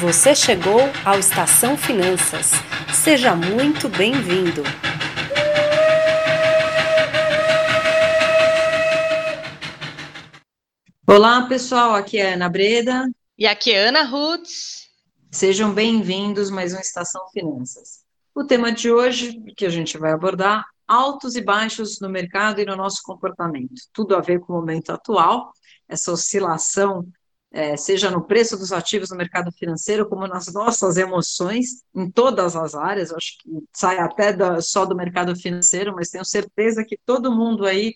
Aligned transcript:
Você 0.00 0.34
chegou 0.34 0.80
ao 1.06 1.18
Estação 1.18 1.74
Finanças. 1.74 2.50
Seja 2.92 3.34
muito 3.34 3.88
bem-vindo. 3.88 4.62
Olá, 11.06 11.48
pessoal. 11.48 11.94
Aqui 11.94 12.18
é 12.18 12.34
Ana 12.34 12.46
Breda. 12.48 13.10
E 13.38 13.46
aqui 13.46 13.72
é 13.72 13.88
Ana 13.88 14.02
Rutz. 14.02 14.90
Sejam 15.30 15.72
bem-vindos 15.72 16.50
mais 16.50 16.72
uma 16.72 16.82
Estação 16.82 17.26
Finanças. 17.32 18.04
O 18.34 18.44
tema 18.44 18.70
de 18.70 18.92
hoje 18.92 19.40
que 19.56 19.64
a 19.64 19.70
gente 19.70 19.96
vai 19.96 20.12
abordar 20.12 20.62
altos 20.86 21.36
e 21.36 21.40
baixos 21.40 22.00
no 22.00 22.10
mercado 22.10 22.60
e 22.60 22.66
no 22.66 22.76
nosso 22.76 23.00
comportamento. 23.02 23.80
Tudo 23.94 24.14
a 24.14 24.20
ver 24.20 24.40
com 24.40 24.52
o 24.52 24.56
momento 24.56 24.90
atual, 24.90 25.52
essa 25.88 26.12
oscilação 26.12 27.06
é, 27.56 27.74
seja 27.74 28.10
no 28.10 28.22
preço 28.22 28.54
dos 28.58 28.70
ativos 28.70 29.08
no 29.08 29.16
mercado 29.16 29.50
financeiro, 29.50 30.06
como 30.06 30.26
nas 30.26 30.52
nossas 30.52 30.98
emoções, 30.98 31.82
em 31.94 32.10
todas 32.10 32.54
as 32.54 32.74
áreas, 32.74 33.10
acho 33.10 33.38
que 33.38 33.48
sai 33.72 33.98
até 33.98 34.30
da, 34.30 34.60
só 34.60 34.84
do 34.84 34.94
mercado 34.94 35.34
financeiro, 35.34 35.94
mas 35.94 36.10
tenho 36.10 36.24
certeza 36.24 36.84
que 36.84 36.98
todo 37.06 37.34
mundo 37.34 37.64
aí 37.64 37.94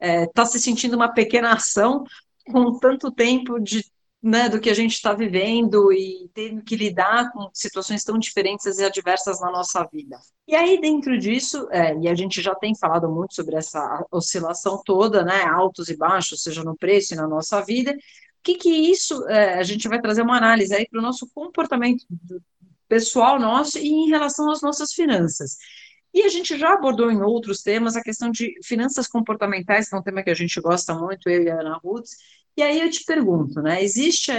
está 0.00 0.06
é, 0.22 0.26
tá 0.28 0.46
se 0.46 0.60
sentindo 0.60 0.94
uma 0.94 1.12
pequena 1.12 1.52
ação 1.52 2.04
com 2.46 2.78
tanto 2.78 3.10
tempo 3.10 3.58
de 3.58 3.84
né, 4.22 4.48
do 4.48 4.60
que 4.60 4.68
a 4.68 4.74
gente 4.74 4.92
está 4.92 5.14
vivendo 5.14 5.92
e 5.92 6.30
tendo 6.34 6.62
que 6.62 6.76
lidar 6.76 7.32
com 7.32 7.48
situações 7.54 8.04
tão 8.04 8.18
diferentes 8.18 8.78
e 8.78 8.84
adversas 8.84 9.40
na 9.40 9.50
nossa 9.50 9.82
vida. 9.90 10.18
E 10.46 10.54
aí, 10.54 10.78
dentro 10.80 11.18
disso, 11.18 11.66
é, 11.70 11.96
e 11.96 12.06
a 12.06 12.14
gente 12.14 12.42
já 12.42 12.54
tem 12.54 12.76
falado 12.76 13.08
muito 13.08 13.34
sobre 13.34 13.56
essa 13.56 14.04
oscilação 14.10 14.82
toda, 14.84 15.24
né, 15.24 15.42
altos 15.44 15.88
e 15.88 15.96
baixos, 15.96 16.42
seja 16.42 16.62
no 16.62 16.76
preço 16.76 17.14
e 17.14 17.16
na 17.16 17.26
nossa 17.26 17.62
vida, 17.62 17.96
que, 18.42 18.54
que 18.54 18.70
isso, 18.70 19.26
é, 19.28 19.58
a 19.58 19.62
gente 19.62 19.88
vai 19.88 20.00
trazer 20.00 20.22
uma 20.22 20.36
análise 20.36 20.74
aí 20.74 20.86
para 20.88 20.98
o 20.98 21.02
nosso 21.02 21.28
comportamento 21.34 22.04
pessoal 22.88 23.38
nosso 23.38 23.78
e 23.78 23.88
em 23.88 24.08
relação 24.08 24.50
às 24.50 24.60
nossas 24.60 24.92
finanças. 24.92 25.56
E 26.12 26.22
a 26.22 26.28
gente 26.28 26.58
já 26.58 26.74
abordou 26.74 27.10
em 27.10 27.22
outros 27.22 27.62
temas 27.62 27.96
a 27.96 28.02
questão 28.02 28.30
de 28.30 28.52
finanças 28.64 29.06
comportamentais, 29.06 29.88
que 29.88 29.94
é 29.94 29.98
um 29.98 30.02
tema 30.02 30.22
que 30.22 30.30
a 30.30 30.34
gente 30.34 30.60
gosta 30.60 30.92
muito, 30.94 31.28
eu 31.28 31.44
e 31.44 31.50
a 31.50 31.60
Ana 31.60 31.78
Rutz, 31.82 32.16
e 32.56 32.62
aí 32.62 32.80
eu 32.80 32.90
te 32.90 33.04
pergunto, 33.04 33.62
né, 33.62 33.82
existe, 33.82 34.32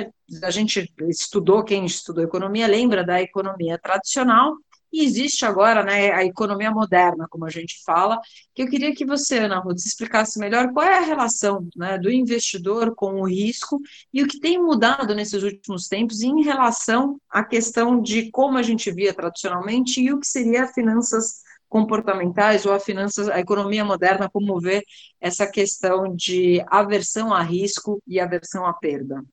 a 0.44 0.52
gente 0.52 0.94
estudou, 1.08 1.64
quem 1.64 1.86
estudou 1.86 2.24
economia 2.24 2.68
lembra 2.68 3.06
da 3.06 3.22
economia 3.22 3.80
tradicional, 3.80 4.58
e 4.92 5.04
existe 5.04 5.46
agora 5.46 5.84
né, 5.84 6.12
a 6.12 6.24
economia 6.26 6.72
moderna, 6.72 7.28
como 7.30 7.46
a 7.46 7.50
gente 7.50 7.82
fala, 7.86 8.20
que 8.54 8.64
eu 8.64 8.70
queria 8.70 8.94
que 8.94 9.06
você, 9.06 9.40
Ana 9.40 9.60
Ruth, 9.60 9.78
explicasse 9.78 10.40
melhor 10.40 10.72
qual 10.74 10.86
é 10.86 10.98
a 10.98 11.06
relação 11.06 11.68
né, 11.76 11.98
do 11.98 12.12
investidor 12.12 12.94
com 12.96 13.22
o 13.22 13.28
risco 13.28 13.80
e 14.14 14.22
o 14.22 14.28
que 14.28 14.40
tem 14.40 14.62
mudado 14.62 15.16
nesses 15.16 15.44
últimos 15.44 15.88
tempos 15.88 16.22
em 16.22 16.44
relação 16.44 17.20
à 17.30 17.44
questão 17.44 18.02
de 18.02 18.30
como 18.32 18.58
a 18.58 18.64
gente 18.64 18.92
via 18.92 19.14
tradicionalmente 19.14 20.02
e 20.02 20.12
o 20.12 20.20
que 20.20 20.28
seria 20.28 20.68
finanças 20.68 21.42
comportamentais 21.72 22.66
ou 22.66 22.74
a 22.74 22.80
finanças, 22.82 23.30
a 23.30 23.40
economia 23.40 23.86
moderna, 23.86 24.30
como 24.30 24.60
vê 24.60 24.84
essa 25.22 25.50
questão 25.50 26.14
de 26.14 26.62
aversão 26.68 27.34
a 27.34 27.42
risco 27.42 28.04
e 28.06 28.20
aversão 28.20 28.66
à 28.66 28.74
perda. 28.74 29.24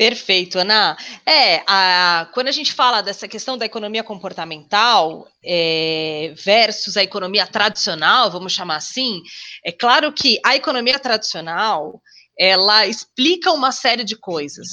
Perfeito, 0.00 0.58
Ana. 0.58 0.96
É, 1.26 1.62
a, 1.66 2.26
quando 2.32 2.48
a 2.48 2.52
gente 2.52 2.72
fala 2.72 3.02
dessa 3.02 3.28
questão 3.28 3.58
da 3.58 3.66
economia 3.66 4.02
comportamental 4.02 5.28
é, 5.44 6.32
versus 6.42 6.96
a 6.96 7.02
economia 7.02 7.46
tradicional, 7.46 8.30
vamos 8.30 8.54
chamar 8.54 8.76
assim, 8.76 9.20
é 9.62 9.70
claro 9.70 10.10
que 10.10 10.40
a 10.42 10.56
economia 10.56 10.98
tradicional 10.98 12.00
ela 12.38 12.86
explica 12.86 13.52
uma 13.52 13.72
série 13.72 14.02
de 14.02 14.16
coisas, 14.16 14.68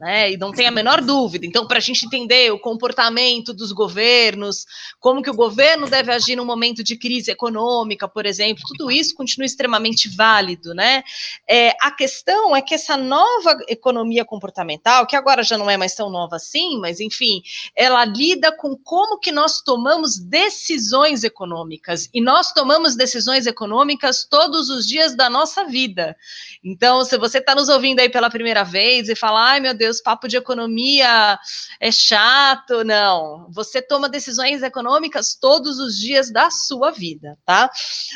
né? 0.00 0.32
E 0.32 0.36
não 0.38 0.50
tem 0.50 0.66
a 0.66 0.70
menor 0.70 1.02
dúvida. 1.02 1.44
Então, 1.44 1.66
para 1.66 1.76
a 1.76 1.80
gente 1.80 2.06
entender 2.06 2.50
o 2.50 2.58
comportamento 2.58 3.52
dos 3.52 3.70
governos, 3.70 4.64
como 4.98 5.22
que 5.22 5.28
o 5.28 5.34
governo 5.34 5.86
deve 5.86 6.10
agir 6.10 6.36
no 6.36 6.44
momento 6.44 6.82
de 6.82 6.96
crise 6.96 7.30
econômica, 7.30 8.08
por 8.08 8.24
exemplo, 8.24 8.62
tudo 8.66 8.90
isso 8.90 9.14
continua 9.14 9.44
extremamente 9.44 10.08
válido, 10.08 10.72
né? 10.72 11.02
É, 11.46 11.76
a 11.82 11.90
questão 11.90 12.56
é 12.56 12.62
que 12.62 12.74
essa 12.74 12.96
nova 12.96 13.58
economia 13.68 14.24
comportamental, 14.24 15.06
que 15.06 15.14
agora 15.14 15.42
já 15.42 15.58
não 15.58 15.68
é 15.68 15.76
mais 15.76 15.94
tão 15.94 16.08
nova 16.08 16.36
assim, 16.36 16.80
mas 16.80 16.98
enfim, 16.98 17.42
ela 17.76 18.02
lida 18.06 18.50
com 18.56 18.74
como 18.74 19.18
que 19.18 19.30
nós 19.30 19.60
tomamos 19.60 20.18
decisões 20.18 21.24
econômicas 21.24 22.08
e 22.14 22.22
nós 22.22 22.52
tomamos 22.52 22.96
decisões 22.96 23.46
econômicas 23.46 24.24
todos 24.24 24.70
os 24.70 24.86
dias 24.86 25.14
da 25.14 25.28
nossa 25.28 25.64
vida. 25.64 26.16
Então, 26.64 27.04
se 27.04 27.18
você 27.18 27.36
está 27.36 27.54
nos 27.54 27.68
ouvindo 27.68 28.00
aí 28.00 28.08
pela 28.08 28.30
primeira 28.30 28.64
vez 28.64 29.10
e 29.10 29.14
fala, 29.14 29.50
ai 29.50 29.60
meu 29.60 29.74
Deus, 29.74 29.89
papo 29.98 30.28
de 30.28 30.36
economia 30.36 31.38
é 31.80 31.90
chato, 31.90 32.84
não. 32.84 33.48
Você 33.50 33.80
toma 33.80 34.10
decisões 34.10 34.62
econômicas 34.62 35.34
todos 35.34 35.78
os 35.78 35.96
dias 35.96 36.30
da 36.30 36.50
sua 36.50 36.90
vida, 36.90 37.38
tá? 37.46 37.70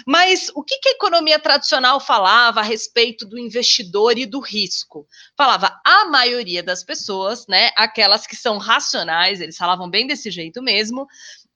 Mas 0.07 0.51
o 0.55 0.63
que, 0.63 0.79
que 0.79 0.91
a 0.91 0.93
economia 0.93 1.39
tradicional 1.39 1.99
falava 1.99 2.61
a 2.61 2.63
respeito 2.63 3.25
do 3.25 3.39
investidor 3.39 4.19
e 4.19 4.27
do 4.27 4.41
risco? 4.41 5.07
Falava 5.35 5.81
a 5.83 6.05
maioria 6.05 6.63
das 6.63 6.85
pessoas, 6.85 7.47
né? 7.49 7.71
Aquelas 7.77 8.27
que 8.27 8.37
são 8.37 8.59
racionais, 8.59 9.41
eles 9.41 9.57
falavam 9.57 9.89
bem 9.89 10.07
desse 10.07 10.31
jeito 10.31 10.63
mesmo, 10.63 11.07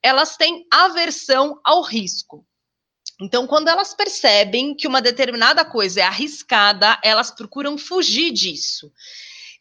elas 0.01 0.35
têm 0.35 0.65
aversão 0.71 1.59
ao 1.63 1.83
risco. 1.83 2.43
Então, 3.21 3.45
quando 3.45 3.67
elas 3.67 3.93
percebem 3.93 4.73
que 4.73 4.87
uma 4.87 5.01
determinada 5.01 5.65
coisa 5.65 5.99
é 5.99 6.03
arriscada, 6.03 6.97
elas 7.03 7.29
procuram 7.29 7.77
fugir 7.77 8.31
disso. 8.31 8.89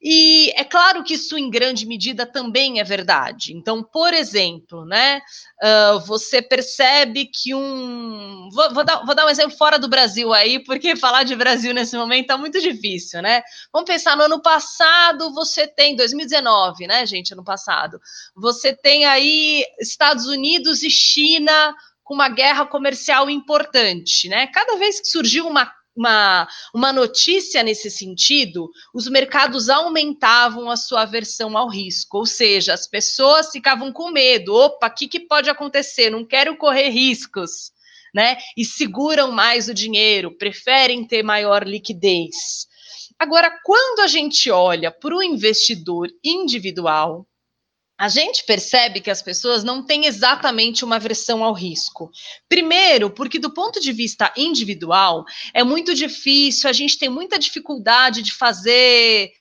E 0.01 0.53
é 0.55 0.63
claro 0.63 1.03
que 1.03 1.15
isso, 1.15 1.37
em 1.37 1.51
grande 1.51 1.85
medida, 1.85 2.25
também 2.25 2.79
é 2.79 2.85
verdade. 2.85 3.53
Então, 3.53 3.83
por 3.83 4.15
exemplo, 4.15 4.85
né, 4.85 5.21
uh, 5.61 5.99
você 6.01 6.41
percebe 6.41 7.27
que 7.27 7.53
um. 7.53 8.49
Vou, 8.53 8.75
vou, 8.75 8.85
dar, 8.85 9.05
vou, 9.05 9.15
dar, 9.15 9.27
um 9.27 9.29
exemplo 9.29 9.57
fora 9.57 9.77
do 9.77 9.89
Brasil 9.89 10.33
aí, 10.33 10.63
porque 10.63 10.95
falar 10.97 11.25
de 11.25 11.35
Brasil 11.35 11.75
nesse 11.75 11.97
momento 11.97 12.23
está 12.23 12.37
muito 12.39 12.61
difícil, 12.61 13.21
né? 13.23 13.43
Vamos 13.73 13.91
pensar 13.91 14.17
no 14.17 14.23
ano 14.23 14.41
passado, 14.41 15.35
você 15.35 15.67
tem, 15.67 15.97
2019, 15.97 16.87
né, 16.87 17.05
gente, 17.05 17.33
ano 17.33 17.45
passado, 17.45 17.99
você 18.37 18.73
tem 18.73 19.05
aí 19.05 19.65
Estados 19.81 20.27
Unidos 20.27 20.85
e 20.85 20.91
China 20.91 21.75
com 22.05 22.15
uma 22.15 22.29
guerra 22.29 22.65
comercial 22.65 23.29
importante, 23.29 24.29
né? 24.29 24.47
Cada 24.47 24.77
vez 24.77 25.01
que 25.01 25.09
surgiu 25.09 25.47
uma 25.47 25.71
uma, 25.99 26.49
uma 26.73 26.93
notícia 26.93 27.63
nesse 27.63 27.91
sentido, 27.91 28.71
os 28.95 29.09
mercados 29.09 29.69
aumentavam 29.69 30.71
a 30.71 30.77
sua 30.77 31.03
aversão 31.03 31.59
ao 31.59 31.69
risco, 31.69 32.19
ou 32.19 32.27
seja, 32.27 32.73
as 32.73 32.87
pessoas 32.87 33.51
ficavam 33.51 33.93
com 33.93 34.11
medo. 34.11 34.55
Opa, 34.55 34.87
o 34.87 34.95
que, 34.95 35.09
que 35.09 35.21
pode 35.21 35.51
acontecer? 35.51 36.09
Não 36.09 36.25
quero 36.25 36.57
correr 36.57 36.91
riscos, 36.91 37.73
né? 38.15 38.37
E 38.57 38.65
seguram 38.65 39.33
mais 39.33 39.69
o 39.69 39.75
dinheiro, 39.75 40.37
preferem 40.37 41.05
ter 41.05 41.25
maior 41.25 41.67
liquidez. 41.67 42.69
Agora, 43.19 43.51
quando 43.65 44.01
a 44.01 44.07
gente 44.07 44.49
olha 44.49 44.93
para 44.93 45.17
o 45.17 45.23
investidor 45.23 46.09
individual, 46.23 47.27
a 47.99 48.09
gente 48.09 48.45
percebe 48.45 49.01
que 49.01 49.11
as 49.11 49.21
pessoas 49.21 49.65
não 49.65 49.83
têm 49.83 50.07
exatamente 50.07 50.85
uma 50.85 50.97
aversão 50.97 51.43
ao 51.43 51.53
risco. 51.53 52.13
Primeiro, 52.49 53.11
porque 53.11 53.41
do 53.41 53.53
ponto 53.53 53.81
de 53.81 53.93
vista 53.93 54.33
individual, 54.37 55.25
é 55.53 55.65
muito 55.65 55.93
difícil, 55.95 56.71
a 56.71 56.73
gente 56.73 56.97
tem 56.97 57.09
muita 57.09 57.39
dificuldade 57.39 58.23
de 58.23 58.33
fazer 58.33 59.33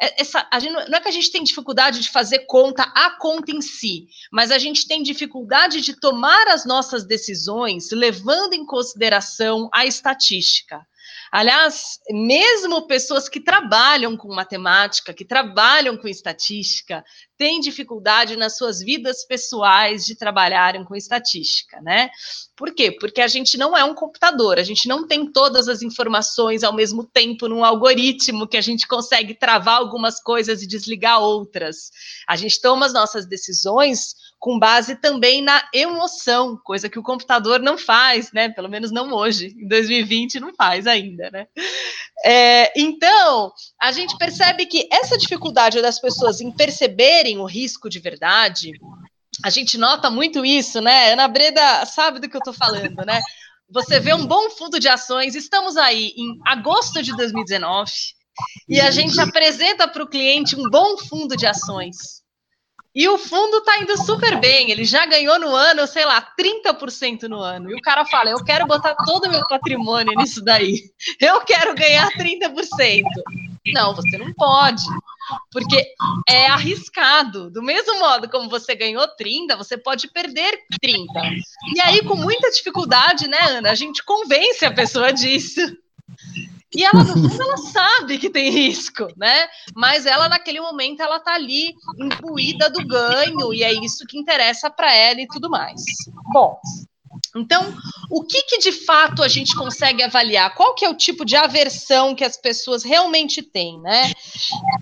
é, 0.00 0.20
essa, 0.20 0.46
gente, 0.60 0.72
não 0.72 0.98
é 0.98 1.00
que 1.00 1.08
a 1.08 1.12
gente 1.12 1.30
tem 1.30 1.42
dificuldade 1.42 2.00
de 2.00 2.10
fazer 2.10 2.40
conta 2.40 2.82
a 2.94 3.10
conta 3.18 3.50
em 3.50 3.62
si, 3.62 4.08
mas 4.30 4.50
a 4.50 4.58
gente 4.58 4.86
tem 4.86 5.02
dificuldade 5.02 5.80
de 5.80 5.98
tomar 5.98 6.48
as 6.48 6.66
nossas 6.66 7.06
decisões 7.06 7.90
levando 7.90 8.52
em 8.54 8.64
consideração 8.64 9.68
a 9.72 9.86
estatística. 9.86 10.86
Aliás, 11.30 11.98
mesmo 12.10 12.86
pessoas 12.86 13.28
que 13.28 13.40
trabalham 13.40 14.16
com 14.16 14.34
matemática, 14.34 15.12
que 15.12 15.24
trabalham 15.24 15.96
com 15.96 16.08
estatística, 16.08 17.04
têm 17.36 17.60
dificuldade 17.60 18.36
nas 18.36 18.56
suas 18.56 18.80
vidas 18.80 19.24
pessoais 19.26 20.04
de 20.04 20.16
trabalharem 20.16 20.84
com 20.84 20.94
estatística, 20.94 21.80
né? 21.82 22.10
Por 22.56 22.74
quê? 22.74 22.90
Porque 22.90 23.20
a 23.20 23.28
gente 23.28 23.58
não 23.58 23.76
é 23.76 23.84
um 23.84 23.94
computador, 23.94 24.58
a 24.58 24.62
gente 24.62 24.88
não 24.88 25.06
tem 25.06 25.30
todas 25.30 25.68
as 25.68 25.82
informações 25.82 26.64
ao 26.64 26.72
mesmo 26.72 27.04
tempo 27.04 27.48
num 27.48 27.64
algoritmo 27.64 28.48
que 28.48 28.56
a 28.56 28.62
gente 28.62 28.88
consegue 28.88 29.34
travar 29.34 29.76
algumas 29.76 30.20
coisas 30.20 30.62
e 30.62 30.66
desligar 30.66 31.20
outras. 31.20 31.90
A 32.26 32.36
gente 32.36 32.60
toma 32.60 32.86
as 32.86 32.94
nossas 32.94 33.26
decisões 33.26 34.14
com 34.46 34.60
base 34.60 34.94
também 34.94 35.42
na 35.42 35.60
emoção, 35.74 36.56
coisa 36.62 36.88
que 36.88 37.00
o 37.00 37.02
computador 37.02 37.58
não 37.58 37.76
faz, 37.76 38.30
né? 38.30 38.48
Pelo 38.48 38.68
menos 38.68 38.92
não 38.92 39.12
hoje, 39.12 39.52
em 39.58 39.66
2020 39.66 40.38
não 40.38 40.54
faz 40.54 40.86
ainda, 40.86 41.28
né? 41.32 41.48
É, 42.24 42.72
então, 42.80 43.52
a 43.82 43.90
gente 43.90 44.16
percebe 44.16 44.66
que 44.66 44.88
essa 44.92 45.18
dificuldade 45.18 45.82
das 45.82 45.98
pessoas 45.98 46.40
em 46.40 46.52
perceberem 46.52 47.38
o 47.38 47.44
risco 47.44 47.90
de 47.90 47.98
verdade, 47.98 48.70
a 49.44 49.50
gente 49.50 49.76
nota 49.76 50.08
muito 50.10 50.44
isso, 50.44 50.80
né? 50.80 51.12
Ana 51.12 51.26
Breda 51.26 51.84
sabe 51.84 52.20
do 52.20 52.28
que 52.28 52.36
eu 52.36 52.38
estou 52.38 52.54
falando, 52.54 53.04
né? 53.04 53.20
Você 53.68 53.98
vê 53.98 54.14
um 54.14 54.26
bom 54.26 54.48
fundo 54.50 54.78
de 54.78 54.86
ações, 54.86 55.34
estamos 55.34 55.76
aí 55.76 56.14
em 56.16 56.38
agosto 56.46 57.02
de 57.02 57.16
2019, 57.16 57.90
e 58.68 58.80
a 58.80 58.92
gente 58.92 59.20
apresenta 59.20 59.88
para 59.88 60.04
o 60.04 60.08
cliente 60.08 60.54
um 60.54 60.70
bom 60.70 60.96
fundo 60.98 61.36
de 61.36 61.46
ações 61.46 62.24
E 62.96 63.06
o 63.08 63.18
fundo 63.18 63.60
tá 63.60 63.78
indo 63.78 63.94
super 63.98 64.40
bem, 64.40 64.70
ele 64.70 64.86
já 64.86 65.04
ganhou 65.04 65.38
no 65.38 65.54
ano, 65.54 65.86
sei 65.86 66.06
lá, 66.06 66.18
30% 66.34 67.24
no 67.28 67.38
ano. 67.40 67.70
E 67.70 67.74
o 67.74 67.80
cara 67.82 68.06
fala: 68.06 68.30
"Eu 68.30 68.42
quero 68.42 68.66
botar 68.66 68.94
todo 69.04 69.26
o 69.26 69.30
meu 69.30 69.46
patrimônio 69.46 70.16
nisso 70.16 70.42
daí. 70.42 70.80
Eu 71.20 71.42
quero 71.42 71.74
ganhar 71.74 72.10
30%". 72.12 73.04
Não, 73.74 73.94
você 73.94 74.16
não 74.16 74.32
pode. 74.32 74.82
Porque 75.52 75.84
é 76.26 76.46
arriscado. 76.46 77.50
Do 77.50 77.62
mesmo 77.62 77.98
modo 77.98 78.30
como 78.30 78.48
você 78.48 78.74
ganhou 78.74 79.06
30, 79.08 79.56
você 79.56 79.76
pode 79.76 80.08
perder 80.08 80.58
30. 80.80 81.12
E 81.74 81.80
aí, 81.80 82.02
com 82.02 82.16
muita 82.16 82.50
dificuldade, 82.50 83.28
né, 83.28 83.40
Ana, 83.42 83.72
a 83.72 83.74
gente 83.74 84.02
convence 84.04 84.64
a 84.64 84.72
pessoa 84.72 85.12
disso. 85.12 85.60
E 86.74 86.84
ela, 86.84 87.04
no 87.04 87.14
fundo, 87.14 87.42
ela 87.42 87.56
sabe 87.56 88.18
que 88.18 88.30
tem 88.30 88.50
risco, 88.50 89.08
né? 89.16 89.48
Mas 89.74 90.06
ela, 90.06 90.28
naquele 90.28 90.60
momento, 90.60 91.00
ela 91.00 91.20
tá 91.20 91.34
ali 91.34 91.74
imbuída 91.98 92.68
do 92.70 92.86
ganho, 92.86 93.52
e 93.54 93.62
é 93.62 93.72
isso 93.72 94.04
que 94.06 94.18
interessa 94.18 94.70
para 94.70 94.94
ela 94.94 95.20
e 95.20 95.28
tudo 95.28 95.48
mais. 95.48 95.82
Bom, 96.32 96.58
então, 97.34 97.74
o 98.10 98.22
que, 98.22 98.42
que, 98.42 98.58
de 98.58 98.72
fato 98.72 99.22
a 99.22 99.28
gente 99.28 99.54
consegue 99.54 100.02
avaliar? 100.02 100.54
Qual 100.54 100.74
que 100.74 100.84
é 100.84 100.88
o 100.88 100.96
tipo 100.96 101.24
de 101.24 101.36
aversão 101.36 102.14
que 102.14 102.24
as 102.24 102.36
pessoas 102.36 102.82
realmente 102.82 103.42
têm, 103.42 103.80
né? 103.80 104.12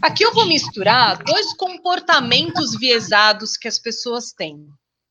Aqui 0.01 0.25
eu 0.25 0.33
vou 0.33 0.47
misturar 0.47 1.23
dois 1.23 1.53
comportamentos 1.55 2.77
viesados 2.79 3.57
que 3.57 3.69
as 3.69 3.79
pessoas 3.79 4.33
têm. 4.33 4.67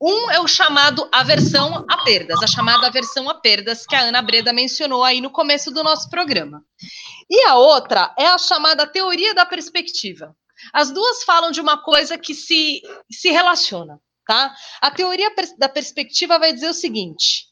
Um 0.06 0.30
é 0.30 0.38
o 0.42 0.48
chamado 0.50 1.08
aversão 1.14 1.86
a 1.90 2.04
perdas, 2.04 2.44
a 2.44 2.48
chamada 2.48 2.88
aversão 2.88 3.30
a 3.30 3.36
perdas 3.36 3.86
que 3.86 3.96
a 3.96 4.02
Ana 4.02 4.22
Breda 4.22 4.52
mencionou 4.52 5.02
aí 5.02 5.22
no 5.22 5.30
começo 5.30 5.72
do 5.72 5.82
nosso 5.82 6.10
programa. 6.10 6.62
E 7.30 7.46
a 7.46 7.56
outra 7.56 8.14
é 8.20 8.28
a 8.28 8.38
chamada 8.38 8.86
teoria 8.86 9.34
da 9.34 9.46
perspectiva. 9.46 10.36
As 10.74 10.92
duas 10.92 11.24
falam 11.24 11.52
de 11.52 11.62
uma 11.62 11.82
coisa 11.82 12.18
que 12.18 12.34
se, 12.34 12.82
se 13.10 13.30
relaciona, 13.30 13.98
tá? 14.28 14.54
A 14.82 14.92
teoria 14.92 15.34
da 15.58 15.70
perspectiva 15.70 16.38
vai 16.38 16.52
dizer 16.52 16.68
o 16.68 16.74
seguinte: 16.74 17.46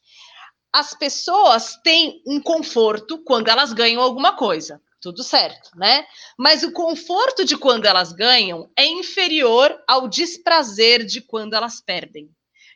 as 0.74 0.94
pessoas 0.94 1.77
têm 1.81 2.21
um 2.27 2.42
conforto 2.42 3.24
quando 3.24 3.48
elas 3.48 3.71
ganham 3.71 4.01
alguma 4.01 4.36
coisa 4.36 4.81
tudo 5.01 5.24
certo, 5.24 5.71
né? 5.75 6.06
Mas 6.38 6.63
o 6.63 6.71
conforto 6.71 7.44
de 7.44 7.57
quando 7.57 7.86
elas 7.86 8.13
ganham 8.13 8.69
é 8.77 8.86
inferior 8.86 9.75
ao 9.88 10.07
desprazer 10.07 11.03
de 11.03 11.21
quando 11.21 11.56
elas 11.56 11.81
perdem. 11.81 12.30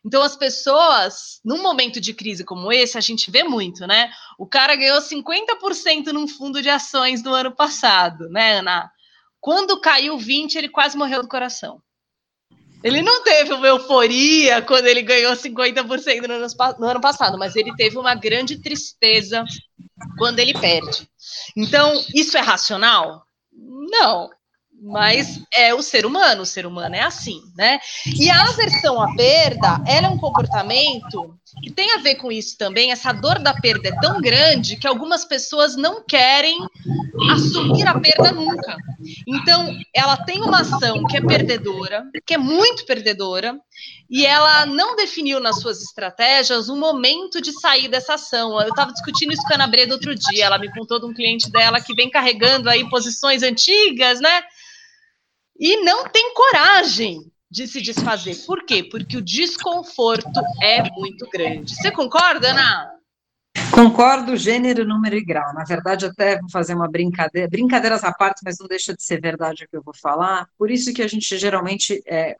Então, 0.05 0.21
as 0.21 0.35
pessoas, 0.35 1.39
num 1.43 1.63
momento 1.63 1.99
de 1.99 2.13
crise 2.13 2.43
como 2.43 2.71
esse, 2.71 2.95
a 2.95 3.01
gente 3.01 3.31
vê 3.31 3.43
muito, 3.43 3.87
né? 3.87 4.11
O 4.37 4.45
cara 4.45 4.75
ganhou 4.75 5.01
50% 5.01 6.11
num 6.13 6.27
fundo 6.27 6.61
de 6.61 6.69
ações 6.69 7.23
no 7.23 7.33
ano 7.33 7.55
passado, 7.55 8.29
né, 8.29 8.59
Ana? 8.59 8.91
Quando 9.41 9.81
caiu 9.81 10.15
20, 10.15 10.55
ele 10.55 10.69
quase 10.69 10.95
morreu 10.95 11.23
do 11.23 11.27
coração. 11.27 11.81
Ele 12.83 13.01
não 13.01 13.23
teve 13.23 13.51
uma 13.51 13.65
euforia 13.65 14.61
quando 14.61 14.85
ele 14.85 15.01
ganhou 15.01 15.33
50% 15.33 16.27
no 16.27 16.33
ano, 16.35 16.47
no 16.79 16.87
ano 16.87 17.01
passado, 17.01 17.35
mas 17.35 17.55
ele 17.55 17.75
teve 17.75 17.97
uma 17.97 18.13
grande 18.13 18.61
tristeza 18.61 19.43
quando 20.19 20.37
ele 20.37 20.53
perde. 20.53 21.09
Então, 21.57 21.91
isso 22.13 22.37
é 22.37 22.41
racional? 22.41 23.25
Não 23.51 24.29
mas 24.81 25.41
é 25.53 25.73
o 25.73 25.81
ser 25.81 26.05
humano, 26.05 26.43
o 26.43 26.45
ser 26.45 26.65
humano 26.65 26.95
é 26.95 27.01
assim, 27.01 27.41
né? 27.57 27.79
E 28.05 28.29
a 28.29 28.43
aversão 28.43 29.01
à 29.01 29.15
perda, 29.15 29.81
ela 29.87 30.07
é 30.07 30.09
um 30.09 30.17
comportamento 30.17 31.35
que 31.63 31.71
tem 31.71 31.91
a 31.93 31.97
ver 31.97 32.15
com 32.15 32.31
isso 32.31 32.57
também. 32.57 32.91
Essa 32.91 33.11
dor 33.11 33.39
da 33.39 33.53
perda 33.53 33.89
é 33.89 33.99
tão 33.99 34.21
grande 34.21 34.77
que 34.77 34.87
algumas 34.87 35.25
pessoas 35.25 35.75
não 35.75 36.03
querem 36.05 36.57
assumir 37.31 37.87
a 37.87 37.99
perda 37.99 38.31
nunca. 38.31 38.75
Então, 39.27 39.75
ela 39.93 40.17
tem 40.17 40.41
uma 40.41 40.61
ação 40.61 41.05
que 41.05 41.17
é 41.17 41.21
perdedora, 41.21 42.03
que 42.25 42.33
é 42.33 42.37
muito 42.37 42.85
perdedora, 42.85 43.57
e 44.09 44.25
ela 44.25 44.65
não 44.65 44.95
definiu 44.95 45.39
nas 45.39 45.59
suas 45.61 45.81
estratégias 45.81 46.69
um 46.69 46.77
momento 46.77 47.41
de 47.41 47.51
sair 47.59 47.87
dessa 47.87 48.15
ação. 48.15 48.59
Eu 48.61 48.69
estava 48.69 48.91
discutindo 48.91 49.33
isso 49.33 49.41
com 49.43 49.53
a 49.53 49.55
Ana 49.55 49.67
Breda 49.67 49.93
outro 49.93 50.13
dia. 50.13 50.45
Ela 50.45 50.59
me 50.59 50.71
contou 50.71 50.99
de 50.99 51.05
um 51.05 51.13
cliente 51.13 51.49
dela 51.49 51.81
que 51.81 51.95
vem 51.95 52.09
carregando 52.09 52.69
aí 52.69 52.87
posições 52.89 53.41
antigas, 53.41 54.19
né? 54.19 54.43
E 55.59 55.83
não 55.83 56.07
tem 56.09 56.33
coragem 56.33 57.31
de 57.49 57.67
se 57.67 57.81
desfazer. 57.81 58.35
Por 58.45 58.65
quê? 58.65 58.83
Porque 58.83 59.17
o 59.17 59.21
desconforto 59.21 60.41
é 60.61 60.89
muito 60.91 61.27
grande. 61.29 61.75
Você 61.75 61.91
concorda, 61.91 62.51
Ana? 62.51 62.91
Concordo, 63.73 64.35
gênero, 64.35 64.85
número 64.85 65.15
e 65.15 65.23
grau. 65.23 65.53
Na 65.53 65.63
verdade, 65.63 66.05
até 66.05 66.39
vou 66.39 66.49
fazer 66.49 66.73
uma 66.73 66.89
brincadeira, 66.89 67.47
brincadeiras 67.47 68.03
à 68.03 68.11
parte, 68.11 68.41
mas 68.43 68.57
não 68.59 68.67
deixa 68.67 68.93
de 68.93 69.03
ser 69.03 69.21
verdade 69.21 69.63
o 69.63 69.69
que 69.69 69.77
eu 69.77 69.83
vou 69.83 69.93
falar. 69.93 70.47
Por 70.57 70.69
isso 70.69 70.93
que 70.93 71.01
a 71.01 71.07
gente 71.07 71.37
geralmente 71.37 72.01
é, 72.05 72.35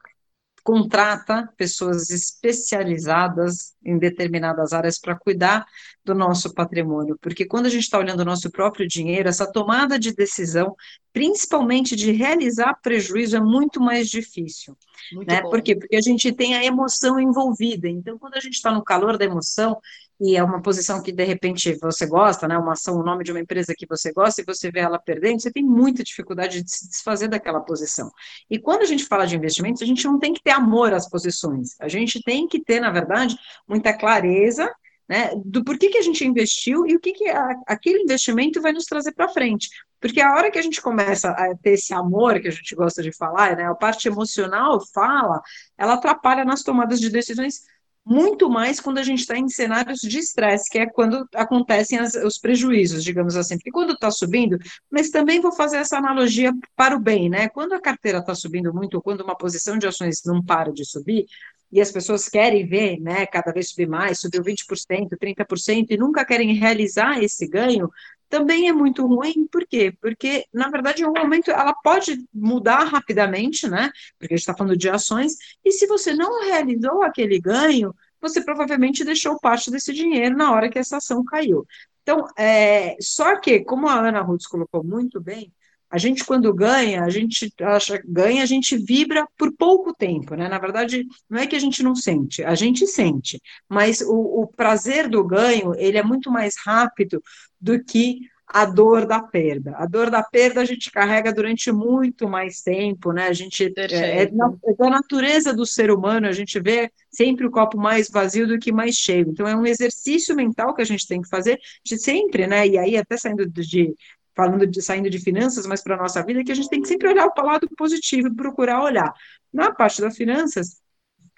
contrata 0.66 1.48
pessoas 1.56 2.10
especializadas 2.10 3.76
em 3.84 3.96
determinadas 3.96 4.72
áreas 4.72 4.98
para 4.98 5.14
cuidar 5.14 5.64
do 6.04 6.12
nosso 6.12 6.52
patrimônio, 6.52 7.16
porque 7.20 7.46
quando 7.46 7.66
a 7.66 7.68
gente 7.68 7.84
está 7.84 7.98
olhando 7.98 8.20
o 8.20 8.24
nosso 8.24 8.50
próprio 8.50 8.86
dinheiro, 8.86 9.28
essa 9.28 9.50
tomada 9.50 9.96
de 9.96 10.12
decisão, 10.12 10.74
principalmente 11.12 11.94
de 11.94 12.10
realizar 12.10 12.74
prejuízo, 12.82 13.36
é 13.36 13.40
muito 13.40 13.80
mais 13.80 14.08
difícil. 14.08 14.76
Muito 15.12 15.28
né? 15.28 15.40
Por 15.42 15.62
quê? 15.62 15.76
Porque 15.76 15.94
a 15.94 16.00
gente 16.00 16.32
tem 16.32 16.56
a 16.56 16.64
emoção 16.64 17.20
envolvida. 17.20 17.88
Então, 17.88 18.18
quando 18.18 18.34
a 18.34 18.40
gente 18.40 18.54
está 18.54 18.72
no 18.72 18.82
calor 18.82 19.16
da 19.16 19.24
emoção, 19.24 19.80
e 20.20 20.36
é 20.36 20.42
uma 20.42 20.62
posição 20.62 21.02
que 21.02 21.12
de 21.12 21.24
repente 21.24 21.74
você 21.80 22.06
gosta, 22.06 22.48
né, 22.48 22.56
uma 22.56 22.72
ação, 22.72 22.98
o 22.98 23.02
nome 23.02 23.22
de 23.22 23.32
uma 23.32 23.40
empresa 23.40 23.74
que 23.76 23.86
você 23.86 24.12
gosta 24.12 24.40
e 24.40 24.44
você 24.44 24.70
vê 24.70 24.80
ela 24.80 24.98
perdendo, 24.98 25.40
você 25.40 25.50
tem 25.50 25.62
muita 25.62 26.02
dificuldade 26.02 26.62
de 26.62 26.70
se 26.70 26.88
desfazer 26.88 27.28
daquela 27.28 27.60
posição. 27.60 28.10
E 28.50 28.58
quando 28.58 28.82
a 28.82 28.86
gente 28.86 29.04
fala 29.04 29.26
de 29.26 29.36
investimentos, 29.36 29.82
a 29.82 29.86
gente 29.86 30.04
não 30.06 30.18
tem 30.18 30.32
que 30.32 30.42
ter 30.42 30.52
amor 30.52 30.94
às 30.94 31.08
posições, 31.08 31.78
a 31.80 31.88
gente 31.88 32.22
tem 32.22 32.48
que 32.48 32.62
ter, 32.62 32.80
na 32.80 32.90
verdade, 32.90 33.36
muita 33.68 33.92
clareza 33.92 34.72
né, 35.08 35.30
do 35.44 35.62
porquê 35.62 35.88
que 35.88 35.98
a 35.98 36.02
gente 36.02 36.24
investiu 36.24 36.86
e 36.86 36.96
o 36.96 37.00
que, 37.00 37.12
que 37.12 37.28
a, 37.28 37.60
aquele 37.66 38.02
investimento 38.02 38.60
vai 38.60 38.72
nos 38.72 38.84
trazer 38.84 39.12
para 39.12 39.28
frente. 39.28 39.68
Porque 40.00 40.20
a 40.20 40.32
hora 40.32 40.50
que 40.50 40.58
a 40.58 40.62
gente 40.62 40.82
começa 40.82 41.30
a 41.30 41.54
ter 41.56 41.70
esse 41.70 41.94
amor 41.94 42.40
que 42.40 42.48
a 42.48 42.52
gente 42.52 42.74
gosta 42.74 43.02
de 43.02 43.12
falar, 43.12 43.56
né, 43.56 43.64
a 43.64 43.74
parte 43.74 44.08
emocional 44.08 44.80
fala, 44.92 45.40
ela 45.78 45.94
atrapalha 45.94 46.44
nas 46.44 46.62
tomadas 46.62 47.00
de 47.00 47.08
decisões 47.08 47.60
muito 48.06 48.48
mais 48.48 48.78
quando 48.78 48.98
a 48.98 49.02
gente 49.02 49.18
está 49.18 49.36
em 49.36 49.48
cenários 49.48 49.98
de 50.00 50.20
estresse, 50.20 50.70
que 50.70 50.78
é 50.78 50.86
quando 50.86 51.28
acontecem 51.34 51.98
as, 51.98 52.14
os 52.14 52.38
prejuízos, 52.38 53.02
digamos 53.02 53.36
assim, 53.36 53.56
porque 53.56 53.72
quando 53.72 53.94
está 53.94 54.12
subindo, 54.12 54.56
mas 54.88 55.10
também 55.10 55.40
vou 55.40 55.50
fazer 55.50 55.78
essa 55.78 55.98
analogia 55.98 56.52
para 56.76 56.96
o 56.96 57.00
bem, 57.00 57.28
né? 57.28 57.48
Quando 57.48 57.72
a 57.72 57.80
carteira 57.80 58.18
está 58.18 58.32
subindo 58.32 58.72
muito, 58.72 59.02
quando 59.02 59.22
uma 59.22 59.36
posição 59.36 59.76
de 59.76 59.88
ações 59.88 60.22
não 60.24 60.40
para 60.40 60.72
de 60.72 60.84
subir, 60.84 61.26
e 61.72 61.80
as 61.80 61.90
pessoas 61.90 62.28
querem 62.28 62.64
ver, 62.64 63.00
né, 63.00 63.26
cada 63.26 63.52
vez 63.52 63.70
subir 63.70 63.88
mais, 63.88 64.20
subiu 64.20 64.40
20%, 64.40 65.16
30%, 65.20 65.86
e 65.90 65.96
nunca 65.96 66.24
querem 66.24 66.54
realizar 66.54 67.20
esse 67.20 67.46
ganho, 67.48 67.90
também 68.28 68.68
é 68.68 68.72
muito 68.72 69.06
ruim, 69.06 69.46
por 69.46 69.66
quê? 69.66 69.94
Porque, 70.00 70.44
na 70.52 70.68
verdade, 70.68 71.02
em 71.02 71.06
um 71.06 71.12
momento 71.12 71.50
ela 71.50 71.74
pode 71.74 72.24
mudar 72.32 72.84
rapidamente, 72.84 73.68
né? 73.68 73.90
Porque 74.18 74.34
a 74.34 74.36
gente 74.36 74.42
está 74.42 74.56
falando 74.56 74.76
de 74.76 74.88
ações, 74.88 75.36
e 75.64 75.72
se 75.72 75.86
você 75.86 76.14
não 76.14 76.44
realizou 76.44 77.02
aquele 77.02 77.40
ganho, 77.40 77.94
você 78.20 78.40
provavelmente 78.40 79.04
deixou 79.04 79.38
parte 79.38 79.70
desse 79.70 79.92
dinheiro 79.92 80.36
na 80.36 80.52
hora 80.52 80.68
que 80.68 80.78
essa 80.78 80.96
ação 80.96 81.24
caiu. 81.24 81.66
Então, 82.02 82.26
é, 82.38 82.96
só 83.00 83.36
que, 83.38 83.60
como 83.60 83.88
a 83.88 83.94
Ana 83.94 84.20
Rutz 84.20 84.46
colocou 84.46 84.82
muito 84.82 85.20
bem, 85.20 85.52
a 85.90 85.98
gente, 85.98 86.24
quando 86.24 86.52
ganha, 86.52 87.04
a 87.04 87.10
gente 87.10 87.52
acha 87.60 88.00
ganha, 88.04 88.42
a 88.42 88.46
gente 88.46 88.76
vibra 88.76 89.26
por 89.38 89.52
pouco 89.52 89.94
tempo, 89.94 90.34
né? 90.34 90.48
Na 90.48 90.58
verdade, 90.58 91.06
não 91.30 91.38
é 91.38 91.46
que 91.46 91.56
a 91.56 91.60
gente 91.60 91.82
não 91.82 91.94
sente, 91.94 92.42
a 92.42 92.54
gente 92.54 92.86
sente, 92.86 93.40
mas 93.68 94.00
o, 94.00 94.42
o 94.42 94.46
prazer 94.46 95.08
do 95.08 95.24
ganho, 95.24 95.74
ele 95.76 95.98
é 95.98 96.02
muito 96.02 96.30
mais 96.30 96.54
rápido 96.64 97.22
do 97.60 97.82
que 97.82 98.20
a 98.46 98.64
dor 98.64 99.06
da 99.06 99.20
perda. 99.20 99.74
A 99.76 99.86
dor 99.86 100.08
da 100.08 100.22
perda 100.22 100.60
a 100.60 100.64
gente 100.64 100.90
carrega 100.90 101.32
durante 101.32 101.72
muito 101.72 102.28
mais 102.28 102.62
tempo, 102.62 103.12
né? 103.12 103.26
A 103.26 103.32
gente 103.32 103.72
é, 103.76 104.22
é, 104.22 104.26
da 104.26 104.90
natureza 104.90 105.52
do 105.52 105.66
ser 105.66 105.90
humano, 105.90 106.28
a 106.28 106.32
gente 106.32 106.60
vê 106.60 106.90
sempre 107.10 107.44
o 107.46 107.50
copo 107.50 107.76
mais 107.76 108.08
vazio 108.08 108.46
do 108.46 108.58
que 108.58 108.70
mais 108.70 108.94
cheio. 108.94 109.26
Então 109.28 109.48
é 109.48 109.56
um 109.56 109.66
exercício 109.66 110.34
mental 110.36 110.74
que 110.74 110.82
a 110.82 110.86
gente 110.86 111.06
tem 111.08 111.20
que 111.20 111.28
fazer 111.28 111.58
de 111.84 111.98
sempre, 111.98 112.46
né? 112.46 112.66
E 112.66 112.78
aí 112.78 112.96
até 112.96 113.16
saindo 113.16 113.46
de 113.46 113.94
falando 114.36 114.66
de 114.66 114.82
saindo 114.82 115.08
de 115.08 115.18
finanças, 115.18 115.66
mas 115.66 115.82
para 115.82 115.94
a 115.94 115.98
nossa 115.98 116.22
vida, 116.22 116.44
que 116.44 116.52
a 116.52 116.54
gente 116.54 116.68
tem 116.68 116.82
que 116.82 116.88
sempre 116.88 117.08
olhar 117.08 117.26
o 117.26 117.42
lado 117.42 117.68
positivo 117.76 118.28
e 118.28 118.34
procurar 118.34 118.82
olhar. 118.82 119.12
Na 119.52 119.72
parte 119.72 120.00
das 120.02 120.16
finanças, 120.16 120.76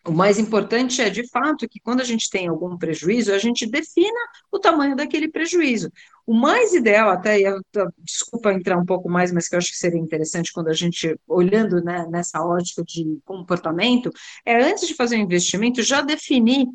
o 0.05 0.13
mais 0.13 0.39
importante 0.39 1.03
é, 1.03 1.11
de 1.11 1.29
fato, 1.29 1.69
que 1.69 1.79
quando 1.81 2.01
a 2.01 2.05
gente 2.05 2.31
tem 2.31 2.49
algum 2.49 2.77
prejuízo, 2.77 3.33
a 3.33 3.39
gente 3.39 3.67
defina 3.67 4.19
o 4.51 4.59
tamanho 4.59 4.97
daquele 4.97 5.29
prejuízo. 5.29 5.93
O 6.27 6.35
mais 6.35 6.73
ideal, 6.73 7.11
até, 7.11 7.39
eu, 7.41 7.61
desculpa 7.99 8.53
entrar 8.53 8.79
um 8.79 8.87
pouco 8.87 9.09
mais, 9.09 9.31
mas 9.31 9.49
que 9.49 9.55
eu 9.55 9.59
acho 9.59 9.71
que 9.71 9.77
seria 9.77 10.01
interessante 10.01 10.53
quando 10.53 10.69
a 10.69 10.73
gente, 10.73 11.15
olhando 11.27 11.83
né, 11.83 12.07
nessa 12.11 12.43
ótica 12.43 12.83
de 12.83 13.19
comportamento, 13.25 14.11
é 14.45 14.63
antes 14.63 14.89
de 14.89 14.95
fazer 14.95 15.17
um 15.17 15.23
investimento, 15.23 15.83
já 15.83 16.01
definir 16.01 16.67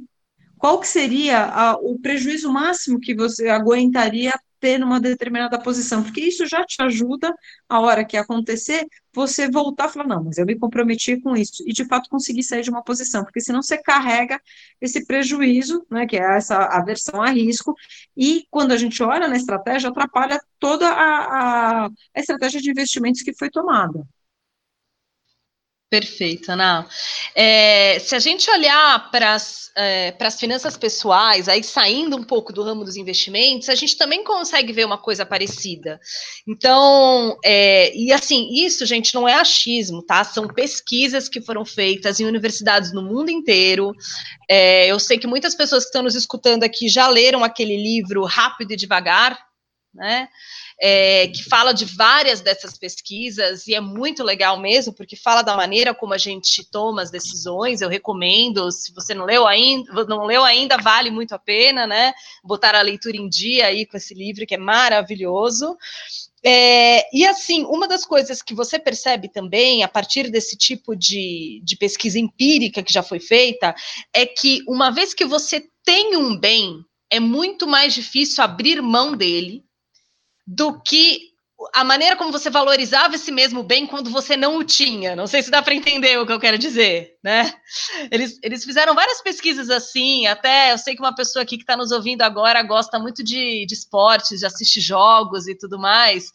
qual 0.57 0.79
que 0.79 0.87
seria 0.87 1.45
a, 1.45 1.75
o 1.75 1.99
prejuízo 1.99 2.51
máximo 2.51 2.99
que 2.99 3.15
você 3.15 3.49
aguentaria 3.49 4.33
manter 4.63 4.77
numa 4.79 4.99
determinada 4.99 5.59
posição, 5.59 6.03
porque 6.03 6.21
isso 6.21 6.47
já 6.47 6.65
te 6.65 6.81
ajuda, 6.81 7.33
a 7.67 7.79
hora 7.81 8.05
que 8.05 8.15
acontecer, 8.15 8.85
você 9.13 9.49
voltar 9.49 9.89
e 9.89 9.93
falar, 9.93 10.07
não, 10.07 10.23
mas 10.23 10.37
eu 10.37 10.45
me 10.45 10.57
comprometi 10.57 11.19
com 11.19 11.35
isso, 11.35 11.63
e 11.67 11.73
de 11.73 11.85
fato 11.85 12.09
conseguir 12.09 12.43
sair 12.43 12.63
de 12.63 12.69
uma 12.69 12.83
posição, 12.83 13.23
porque 13.23 13.41
senão 13.41 13.61
você 13.61 13.77
carrega 13.77 14.39
esse 14.81 15.05
prejuízo, 15.05 15.85
né, 15.91 16.05
que 16.07 16.17
é 16.17 16.37
essa 16.37 16.57
aversão 16.65 17.21
a 17.21 17.29
risco, 17.29 17.75
e 18.15 18.45
quando 18.49 18.71
a 18.71 18.77
gente 18.77 19.03
olha 19.03 19.27
na 19.27 19.35
estratégia, 19.35 19.89
atrapalha 19.89 20.39
toda 20.59 20.87
a, 20.87 21.85
a, 21.85 21.85
a 21.87 22.19
estratégia 22.19 22.61
de 22.61 22.71
investimentos 22.71 23.21
que 23.21 23.33
foi 23.37 23.49
tomada. 23.49 24.05
Perfeito, 25.93 26.51
Ana. 26.51 26.87
É, 27.35 27.99
se 27.99 28.15
a 28.15 28.19
gente 28.19 28.49
olhar 28.49 29.11
para 29.11 29.35
as 29.35 29.69
é, 29.75 30.11
finanças 30.39 30.75
pessoais, 30.75 31.47
aí 31.47 31.63
saindo 31.63 32.17
um 32.17 32.23
pouco 32.23 32.51
do 32.51 32.63
ramo 32.63 32.83
dos 32.83 32.95
investimentos, 32.95 33.69
a 33.69 33.75
gente 33.75 33.95
também 33.95 34.23
consegue 34.23 34.73
ver 34.73 34.85
uma 34.85 34.97
coisa 34.97 35.23
parecida. 35.23 36.01
Então, 36.47 37.37
é, 37.45 37.95
e 37.95 38.11
assim, 38.11 38.49
isso, 38.51 38.87
gente, 38.87 39.13
não 39.13 39.29
é 39.29 39.35
achismo, 39.35 40.01
tá? 40.01 40.23
São 40.23 40.47
pesquisas 40.47 41.29
que 41.29 41.39
foram 41.39 41.63
feitas 41.63 42.19
em 42.19 42.25
universidades 42.25 42.91
no 42.91 43.03
mundo 43.03 43.29
inteiro. 43.29 43.93
É, 44.49 44.87
eu 44.87 44.99
sei 44.99 45.19
que 45.19 45.27
muitas 45.27 45.53
pessoas 45.53 45.83
que 45.83 45.89
estão 45.89 46.01
nos 46.01 46.15
escutando 46.15 46.63
aqui 46.63 46.89
já 46.89 47.07
leram 47.07 47.43
aquele 47.43 47.77
livro 47.77 48.25
Rápido 48.25 48.71
e 48.71 48.75
Devagar, 48.75 49.37
né? 49.93 50.27
é, 50.81 51.27
que 51.27 51.43
fala 51.43 51.73
de 51.73 51.85
várias 51.85 52.41
dessas 52.41 52.77
pesquisas, 52.77 53.67
e 53.67 53.75
é 53.75 53.81
muito 53.81 54.23
legal 54.23 54.59
mesmo, 54.59 54.93
porque 54.93 55.15
fala 55.15 55.41
da 55.41 55.55
maneira 55.55 55.93
como 55.93 56.13
a 56.13 56.17
gente 56.17 56.69
toma 56.69 57.01
as 57.01 57.11
decisões. 57.11 57.81
Eu 57.81 57.89
recomendo, 57.89 58.71
se 58.71 58.93
você 58.93 59.13
não 59.13 59.25
leu 59.25 59.47
ainda, 59.47 60.05
não 60.05 60.25
leu 60.25 60.43
ainda, 60.43 60.77
vale 60.77 61.11
muito 61.11 61.33
a 61.33 61.39
pena, 61.39 61.85
né? 61.87 62.13
Botar 62.43 62.75
a 62.75 62.81
leitura 62.81 63.17
em 63.17 63.29
dia 63.29 63.67
aí 63.67 63.85
com 63.85 63.97
esse 63.97 64.13
livro, 64.13 64.45
que 64.45 64.55
é 64.55 64.57
maravilhoso. 64.57 65.77
É, 66.45 67.07
e 67.15 67.25
assim, 67.25 67.63
uma 67.63 67.87
das 67.87 68.05
coisas 68.05 68.41
que 68.41 68.53
você 68.53 68.77
percebe 68.77 69.29
também, 69.29 69.83
a 69.83 69.87
partir 69.87 70.29
desse 70.29 70.57
tipo 70.57 70.95
de, 70.95 71.61
de 71.63 71.77
pesquisa 71.77 72.19
empírica 72.19 72.83
que 72.83 72.91
já 72.91 73.01
foi 73.01 73.19
feita, 73.19 73.73
é 74.11 74.25
que 74.25 74.61
uma 74.67 74.91
vez 74.91 75.13
que 75.13 75.23
você 75.23 75.63
tem 75.85 76.17
um 76.17 76.37
bem, 76.37 76.83
é 77.09 77.19
muito 77.19 77.65
mais 77.67 77.93
difícil 77.93 78.43
abrir 78.43 78.81
mão 78.81 79.15
dele 79.15 79.63
do 80.45 80.81
que 80.81 81.33
a 81.73 81.83
maneira 81.83 82.15
como 82.15 82.31
você 82.31 82.49
valorizava 82.49 83.15
esse 83.15 83.31
mesmo 83.31 83.63
bem 83.63 83.85
quando 83.85 84.09
você 84.09 84.35
não 84.35 84.57
o 84.57 84.63
tinha. 84.63 85.15
Não 85.15 85.27
sei 85.27 85.41
se 85.41 85.51
dá 85.51 85.61
para 85.61 85.73
entender 85.73 86.17
o 86.17 86.25
que 86.25 86.31
eu 86.31 86.39
quero 86.39 86.57
dizer, 86.57 87.17
né? 87.23 87.53
Eles, 88.11 88.37
eles 88.43 88.65
fizeram 88.65 88.93
várias 88.93 89.21
pesquisas 89.21 89.69
assim, 89.69 90.27
até 90.27 90.73
eu 90.73 90.77
sei 90.77 90.95
que 90.95 91.01
uma 91.01 91.15
pessoa 91.15 91.43
aqui 91.43 91.55
que 91.55 91.63
está 91.63 91.77
nos 91.77 91.91
ouvindo 91.91 92.21
agora 92.21 92.61
gosta 92.63 92.99
muito 92.99 93.23
de, 93.23 93.65
de 93.65 93.73
esportes, 93.73 94.39
de 94.39 94.45
assistir 94.45 94.81
jogos 94.81 95.47
e 95.47 95.55
tudo 95.55 95.79
mais. 95.79 96.31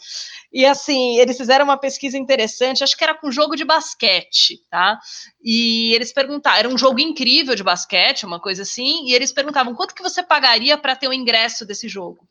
E 0.52 0.64
assim, 0.64 1.18
eles 1.18 1.36
fizeram 1.36 1.64
uma 1.64 1.76
pesquisa 1.76 2.16
interessante, 2.16 2.82
acho 2.82 2.96
que 2.96 3.04
era 3.04 3.14
com 3.14 3.30
jogo 3.30 3.54
de 3.54 3.64
basquete, 3.64 4.62
tá? 4.70 4.98
E 5.42 5.92
eles 5.94 6.12
perguntaram, 6.12 6.58
era 6.58 6.68
um 6.68 6.78
jogo 6.78 7.00
incrível 7.00 7.54
de 7.54 7.62
basquete, 7.62 8.24
uma 8.24 8.40
coisa 8.40 8.62
assim, 8.62 9.06
e 9.06 9.14
eles 9.14 9.32
perguntavam 9.32 9.74
quanto 9.74 9.94
que 9.94 10.02
você 10.02 10.22
pagaria 10.22 10.78
para 10.78 10.96
ter 10.96 11.08
o 11.08 11.12
ingresso 11.12 11.66
desse 11.66 11.88
jogo? 11.88 12.26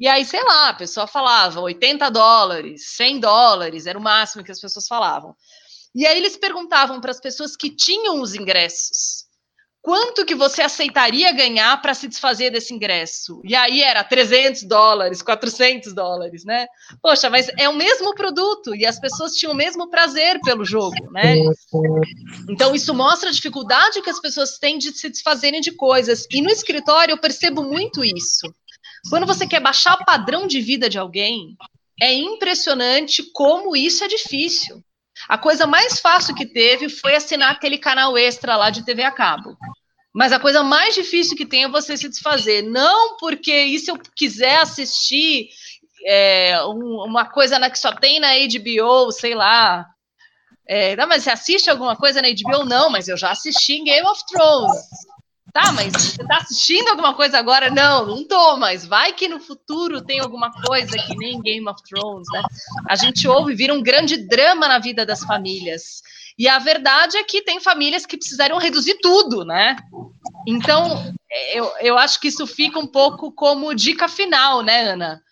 E 0.00 0.08
aí, 0.08 0.24
sei 0.24 0.42
lá, 0.42 0.70
a 0.70 0.74
pessoa 0.74 1.06
falava 1.06 1.60
80 1.60 2.10
dólares, 2.10 2.96
100 2.96 3.20
dólares, 3.20 3.86
era 3.86 3.98
o 3.98 4.02
máximo 4.02 4.42
que 4.42 4.50
as 4.50 4.58
pessoas 4.58 4.88
falavam. 4.88 5.36
E 5.94 6.06
aí 6.06 6.16
eles 6.16 6.38
perguntavam 6.38 7.02
para 7.02 7.10
as 7.10 7.20
pessoas 7.20 7.54
que 7.54 7.68
tinham 7.68 8.22
os 8.22 8.34
ingressos, 8.34 9.26
quanto 9.82 10.24
que 10.24 10.34
você 10.34 10.62
aceitaria 10.62 11.32
ganhar 11.32 11.80
para 11.82 11.94
se 11.94 12.08
desfazer 12.08 12.50
desse 12.50 12.72
ingresso? 12.72 13.40
E 13.44 13.54
aí 13.54 13.82
era 13.82 14.02
300 14.04 14.62
dólares, 14.62 15.20
400 15.20 15.92
dólares, 15.92 16.44
né? 16.44 16.66
Poxa, 17.02 17.28
mas 17.28 17.48
é 17.58 17.68
o 17.68 17.74
mesmo 17.74 18.14
produto 18.14 18.74
e 18.74 18.86
as 18.86 18.98
pessoas 18.98 19.34
tinham 19.34 19.52
o 19.52 19.56
mesmo 19.56 19.90
prazer 19.90 20.40
pelo 20.42 20.64
jogo, 20.64 21.10
né? 21.12 21.34
Então 22.48 22.74
isso 22.74 22.94
mostra 22.94 23.28
a 23.28 23.32
dificuldade 23.32 24.00
que 24.00 24.10
as 24.10 24.20
pessoas 24.20 24.58
têm 24.58 24.78
de 24.78 24.92
se 24.96 25.10
desfazerem 25.10 25.60
de 25.60 25.72
coisas. 25.72 26.26
E 26.30 26.40
no 26.40 26.50
escritório 26.50 27.12
eu 27.12 27.20
percebo 27.20 27.62
muito 27.62 28.04
isso. 28.04 28.46
Quando 29.08 29.26
você 29.26 29.46
quer 29.46 29.60
baixar 29.60 29.94
o 29.94 30.04
padrão 30.04 30.46
de 30.46 30.60
vida 30.60 30.88
de 30.88 30.98
alguém, 30.98 31.56
é 32.00 32.12
impressionante 32.12 33.22
como 33.32 33.76
isso 33.76 34.04
é 34.04 34.08
difícil. 34.08 34.82
A 35.28 35.36
coisa 35.36 35.66
mais 35.66 36.00
fácil 36.00 36.34
que 36.34 36.46
teve 36.46 36.88
foi 36.88 37.14
assinar 37.14 37.52
aquele 37.52 37.78
canal 37.78 38.16
extra 38.16 38.56
lá 38.56 38.70
de 38.70 38.84
TV 38.84 39.02
a 39.02 39.10
cabo. 39.10 39.56
Mas 40.12 40.32
a 40.32 40.40
coisa 40.40 40.62
mais 40.62 40.94
difícil 40.94 41.36
que 41.36 41.46
tem 41.46 41.64
é 41.64 41.68
você 41.68 41.96
se 41.96 42.08
desfazer. 42.08 42.62
Não 42.62 43.16
porque 43.16 43.78
se 43.78 43.90
eu 43.90 43.98
quiser 44.16 44.60
assistir 44.60 45.48
é, 46.04 46.62
um, 46.64 47.04
uma 47.04 47.26
coisa 47.26 47.58
na, 47.58 47.70
que 47.70 47.78
só 47.78 47.92
tem 47.92 48.18
na 48.18 48.30
HBO, 48.34 49.12
sei 49.12 49.34
lá. 49.34 49.86
É, 50.66 50.96
não, 50.96 51.06
mas 51.06 51.24
você 51.24 51.30
assiste 51.30 51.70
alguma 51.70 51.96
coisa 51.96 52.22
na 52.22 52.28
HBO? 52.28 52.64
Não, 52.64 52.90
mas 52.90 53.08
eu 53.08 53.16
já 53.16 53.30
assisti 53.30 53.82
Game 53.82 54.06
of 54.06 54.22
Thrones. 54.26 54.72
Tá, 55.52 55.72
mas 55.72 55.92
você 55.92 56.24
tá 56.24 56.38
assistindo 56.38 56.88
alguma 56.88 57.14
coisa 57.14 57.38
agora? 57.38 57.70
Não, 57.70 58.06
não 58.06 58.24
tô, 58.26 58.56
mas 58.56 58.86
vai 58.86 59.12
que 59.12 59.28
no 59.28 59.40
futuro 59.40 60.00
tem 60.00 60.20
alguma 60.20 60.50
coisa 60.50 60.96
que 60.96 61.16
nem 61.16 61.40
Game 61.40 61.68
of 61.68 61.82
Thrones, 61.82 62.26
né? 62.32 62.42
A 62.88 62.94
gente 62.94 63.26
ouve, 63.26 63.54
vira 63.54 63.74
um 63.74 63.82
grande 63.82 64.16
drama 64.16 64.68
na 64.68 64.78
vida 64.78 65.04
das 65.04 65.24
famílias. 65.24 66.02
E 66.38 66.48
a 66.48 66.58
verdade 66.58 67.16
é 67.16 67.24
que 67.24 67.42
tem 67.42 67.60
famílias 67.60 68.06
que 68.06 68.16
precisariam 68.16 68.58
reduzir 68.58 68.98
tudo, 69.00 69.44
né? 69.44 69.76
Então, 70.46 71.14
eu, 71.52 71.70
eu 71.80 71.98
acho 71.98 72.20
que 72.20 72.28
isso 72.28 72.46
fica 72.46 72.78
um 72.78 72.86
pouco 72.86 73.32
como 73.32 73.74
dica 73.74 74.08
final, 74.08 74.62
né, 74.62 74.82
Ana? 74.82 75.22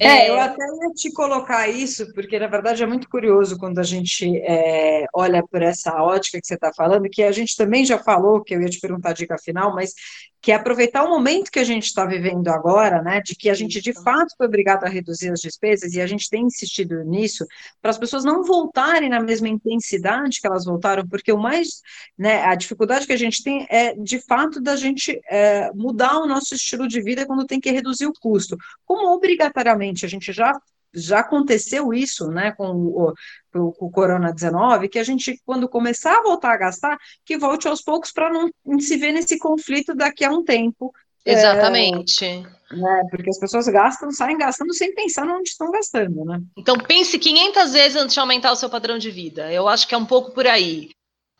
É, 0.00 0.06
é, 0.06 0.30
eu 0.30 0.38
até 0.38 0.64
ia 0.64 0.92
te 0.94 1.12
colocar 1.12 1.68
isso, 1.68 2.12
porque 2.14 2.38
na 2.38 2.46
verdade 2.46 2.82
é 2.82 2.86
muito 2.86 3.08
curioso 3.08 3.58
quando 3.58 3.78
a 3.78 3.82
gente 3.82 4.36
é, 4.38 5.04
olha 5.14 5.42
por 5.46 5.62
essa 5.62 6.02
ótica 6.02 6.40
que 6.40 6.46
você 6.46 6.54
está 6.54 6.72
falando, 6.72 7.08
que 7.10 7.22
a 7.22 7.32
gente 7.32 7.56
também 7.56 7.84
já 7.84 7.98
falou, 7.98 8.42
que 8.42 8.54
eu 8.54 8.62
ia 8.62 8.68
te 8.68 8.80
perguntar 8.80 9.10
a 9.10 9.14
dica 9.14 9.36
final, 9.38 9.74
mas 9.74 9.92
que 10.40 10.52
é 10.52 10.54
aproveitar 10.54 11.04
o 11.04 11.10
momento 11.10 11.50
que 11.50 11.58
a 11.58 11.64
gente 11.64 11.84
está 11.84 12.04
vivendo 12.04 12.48
agora, 12.48 13.02
né, 13.02 13.20
de 13.20 13.34
que 13.34 13.50
a 13.50 13.54
gente 13.54 13.80
de 13.80 13.92
fato 13.92 14.34
foi 14.36 14.46
obrigado 14.46 14.84
a 14.84 14.88
reduzir 14.88 15.30
as 15.30 15.40
despesas, 15.40 15.94
e 15.94 16.00
a 16.00 16.06
gente 16.06 16.30
tem 16.30 16.44
insistido 16.44 17.02
nisso, 17.04 17.44
para 17.82 17.90
as 17.90 17.98
pessoas 17.98 18.24
não 18.24 18.44
voltarem 18.44 19.08
na 19.08 19.20
mesma 19.20 19.48
intensidade 19.48 20.40
que 20.40 20.46
elas 20.46 20.64
voltaram, 20.64 21.06
porque 21.06 21.32
o 21.32 21.38
mais, 21.38 21.82
né, 22.16 22.44
a 22.44 22.54
dificuldade 22.54 23.06
que 23.06 23.12
a 23.12 23.18
gente 23.18 23.42
tem 23.42 23.66
é, 23.68 23.94
de 23.94 24.20
fato, 24.20 24.60
da 24.60 24.76
gente 24.76 25.20
é, 25.28 25.72
mudar 25.72 26.18
o 26.18 26.26
nosso 26.26 26.54
estilo 26.54 26.86
de 26.86 27.00
vida 27.02 27.26
quando 27.26 27.46
tem 27.46 27.60
que 27.60 27.70
reduzir 27.70 28.06
o 28.06 28.12
custo. 28.12 28.56
Como 28.84 29.12
obrigatoriamente 29.14 30.06
a 30.06 30.08
gente 30.08 30.32
já 30.32 30.52
já 30.94 31.20
aconteceu 31.20 31.92
isso, 31.92 32.28
né, 32.28 32.52
com 32.52 32.70
o, 32.70 33.14
com 33.52 33.86
o 33.86 33.90
Corona-19, 33.90 34.88
que 34.88 34.98
a 34.98 35.04
gente, 35.04 35.40
quando 35.44 35.68
começar 35.68 36.18
a 36.18 36.22
voltar 36.22 36.52
a 36.52 36.56
gastar, 36.56 36.98
que 37.24 37.38
volte 37.38 37.68
aos 37.68 37.82
poucos 37.82 38.12
para 38.12 38.30
não 38.30 38.50
se 38.80 38.96
ver 38.96 39.12
nesse 39.12 39.38
conflito 39.38 39.94
daqui 39.94 40.24
a 40.24 40.30
um 40.30 40.44
tempo. 40.44 40.92
É, 41.24 41.32
Exatamente. 41.32 42.24
É, 42.24 42.42
né, 42.76 43.02
porque 43.10 43.30
as 43.30 43.38
pessoas 43.38 43.66
gastam, 43.68 44.10
saem 44.10 44.38
gastando 44.38 44.74
sem 44.74 44.94
pensar 44.94 45.26
onde 45.26 45.48
estão 45.48 45.70
gastando, 45.70 46.24
né? 46.24 46.40
Então 46.56 46.76
pense 46.78 47.18
500 47.18 47.72
vezes 47.72 47.96
antes 47.96 48.14
de 48.14 48.20
aumentar 48.20 48.52
o 48.52 48.56
seu 48.56 48.70
padrão 48.70 48.98
de 48.98 49.10
vida. 49.10 49.52
Eu 49.52 49.68
acho 49.68 49.86
que 49.86 49.94
é 49.94 49.98
um 49.98 50.06
pouco 50.06 50.32
por 50.32 50.46
aí. 50.46 50.90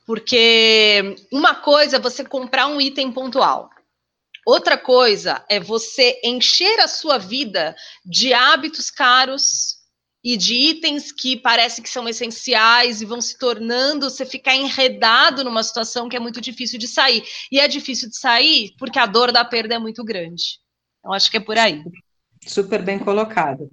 Porque 0.06 1.16
uma 1.30 1.54
coisa 1.54 1.96
é 1.96 2.00
você 2.00 2.24
comprar 2.24 2.66
um 2.66 2.80
item 2.80 3.12
pontual. 3.12 3.68
Outra 4.48 4.78
coisa 4.78 5.44
é 5.46 5.60
você 5.60 6.18
encher 6.24 6.80
a 6.80 6.88
sua 6.88 7.18
vida 7.18 7.76
de 8.02 8.32
hábitos 8.32 8.90
caros 8.90 9.76
e 10.24 10.38
de 10.38 10.54
itens 10.54 11.12
que 11.12 11.36
parece 11.36 11.82
que 11.82 11.90
são 11.90 12.08
essenciais 12.08 13.02
e 13.02 13.04
vão 13.04 13.20
se 13.20 13.36
tornando, 13.36 14.08
você 14.08 14.24
ficar 14.24 14.56
enredado 14.56 15.44
numa 15.44 15.62
situação 15.62 16.08
que 16.08 16.16
é 16.16 16.18
muito 16.18 16.40
difícil 16.40 16.78
de 16.78 16.88
sair. 16.88 17.22
E 17.52 17.60
é 17.60 17.68
difícil 17.68 18.08
de 18.08 18.18
sair 18.18 18.70
porque 18.78 18.98
a 18.98 19.04
dor 19.04 19.32
da 19.32 19.44
perda 19.44 19.74
é 19.74 19.78
muito 19.78 20.02
grande. 20.02 20.58
Então, 21.00 21.12
acho 21.12 21.30
que 21.30 21.36
é 21.36 21.40
por 21.40 21.58
aí. 21.58 21.84
Super 22.46 22.82
bem 22.82 22.98
colocado. 22.98 23.70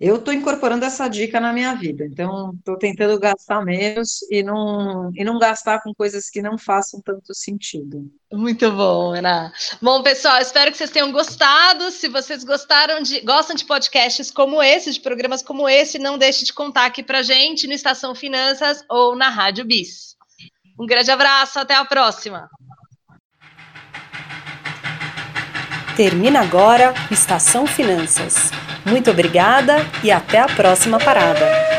Eu 0.00 0.16
estou 0.16 0.32
incorporando 0.32 0.84
essa 0.84 1.08
dica 1.08 1.40
na 1.40 1.52
minha 1.52 1.74
vida, 1.74 2.04
então 2.04 2.54
estou 2.56 2.78
tentando 2.78 3.18
gastar 3.18 3.64
menos 3.64 4.22
e 4.30 4.44
não, 4.44 5.10
e 5.12 5.24
não 5.24 5.40
gastar 5.40 5.82
com 5.82 5.92
coisas 5.92 6.30
que 6.30 6.40
não 6.40 6.56
façam 6.56 7.00
tanto 7.00 7.34
sentido. 7.34 8.08
Muito 8.32 8.70
bom, 8.70 9.12
Ana. 9.12 9.52
Bom, 9.82 10.00
pessoal, 10.00 10.40
espero 10.40 10.70
que 10.70 10.76
vocês 10.76 10.90
tenham 10.90 11.10
gostado. 11.10 11.90
Se 11.90 12.06
vocês 12.06 12.44
gostaram 12.44 13.02
de, 13.02 13.20
gostam 13.22 13.56
de 13.56 13.64
podcasts 13.64 14.30
como 14.30 14.62
esse, 14.62 14.92
de 14.92 15.00
programas 15.00 15.42
como 15.42 15.68
esse, 15.68 15.98
não 15.98 16.16
deixe 16.16 16.44
de 16.44 16.52
contar 16.52 16.86
aqui 16.86 17.02
para 17.02 17.22
gente 17.22 17.66
no 17.66 17.72
Estação 17.72 18.14
Finanças 18.14 18.84
ou 18.88 19.16
na 19.16 19.28
Rádio 19.28 19.64
Bis. 19.64 20.16
Um 20.78 20.86
grande 20.86 21.10
abraço, 21.10 21.58
até 21.58 21.74
a 21.74 21.84
próxima. 21.84 22.48
Termina 25.98 26.42
agora 26.42 26.94
Estação 27.10 27.66
Finanças. 27.66 28.52
Muito 28.86 29.10
obrigada 29.10 29.84
e 30.00 30.12
até 30.12 30.38
a 30.38 30.46
próxima 30.46 30.96
parada. 30.96 31.77